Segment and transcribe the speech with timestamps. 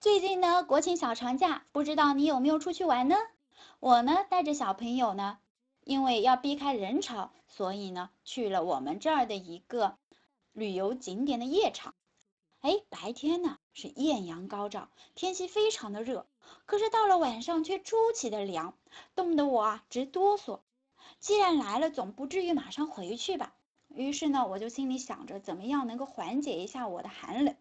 [0.00, 3.16] 最近呢，国庆小长假，不知道你有没有出去玩呢？
[3.80, 5.36] 我呢，带着小朋友呢，
[5.84, 9.98] 因为要避开人潮，所以呢，去了我们这儿的一个
[10.54, 11.94] 旅游景点的夜场。
[12.62, 16.24] 哎，白天呢是艳阳高照，天气非常的热，
[16.64, 18.72] 可是到了晚上却出奇的凉，
[19.14, 20.60] 冻得我啊直哆嗦。
[21.18, 23.52] 既然来了，总不至于马上回去吧？
[23.88, 27.54] 于是呢，我就心里想着怎么样能够缓解一下我的寒冷。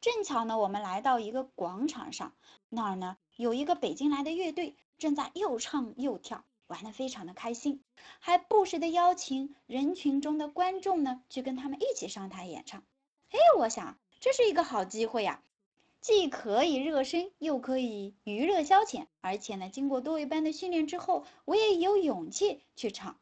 [0.00, 2.34] 正巧呢，我们来到一个广场上，
[2.68, 7.82] 那儿呢有一个北京来的乐队正在又唱又跳，玩得非常的开心，
[8.18, 12.82] 还不时的邀请人群中的观众呢去跟他们一起上台演唱。
[13.30, 13.98] 哎，我想。
[14.22, 15.42] 这是一个好机会呀，
[16.02, 23.18] 既可以热身，又可以娱乐消遣，而且呢，经过多位班的训练之后，我也有勇气去唱。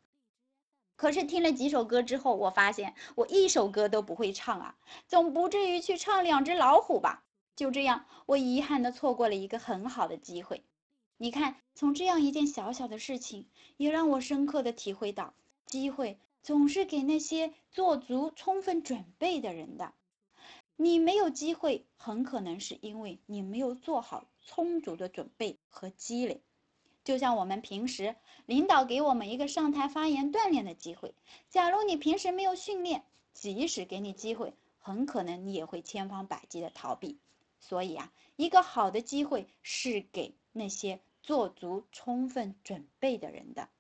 [0.98, 4.76] 可是听了几首歌之后，我发现我一首歌都不会唱啊，
[5.06, 7.22] 总不至于去唱两只老虎吧？
[7.54, 10.64] 就这样，我遗憾的错过了一个很好的机会。
[11.16, 15.34] 你看，从这样一件小小的事情，也让我深刻的体会到，
[15.66, 19.92] 机会总是给那些做足充分准备的人的。
[20.74, 26.42] 你没有机会，很可能是因为你没有做好充足的准备和积累。
[27.08, 31.14] 就像我们平时领导给我们一个上台发言锻炼的机会，
[31.48, 37.18] 假如你平时没有训练，即使给你机会，很可能你也会千方百计的逃避。
[37.60, 43.70] 所以啊，一个好的机会是给那些做足充分准备的人的。